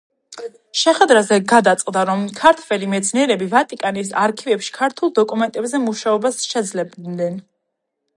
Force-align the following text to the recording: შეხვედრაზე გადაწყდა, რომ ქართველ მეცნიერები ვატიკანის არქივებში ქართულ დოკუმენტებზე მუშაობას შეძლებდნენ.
შეხვედრაზე 0.83 1.37
გადაწყდა, 1.51 2.05
რომ 2.09 2.23
ქართველ 2.39 2.85
მეცნიერები 2.93 3.49
ვატიკანის 3.51 4.09
არქივებში 4.23 4.73
ქართულ 4.79 5.13
დოკუმენტებზე 5.21 5.83
მუშაობას 5.85 6.41
შეძლებდნენ. 6.55 7.39